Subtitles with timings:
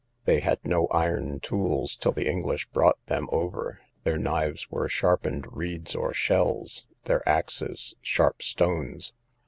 [0.25, 5.45] They had no iron tools till the English brought them over: their knives were sharpened
[5.51, 9.13] reeds or shells, their axes sharp stones.